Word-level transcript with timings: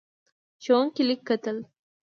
ښوونکی 0.63 1.01
لیک 1.07 1.21
کتل. 1.27 1.57